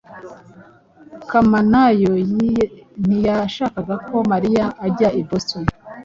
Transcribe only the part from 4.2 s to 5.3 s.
Mariya ajya i